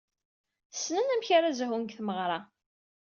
Ssnen 0.73 1.11
amek 1.13 1.29
ara 1.37 1.57
zhun 1.59 1.83
deg 1.85 1.93
tmeɣra. 1.97 2.39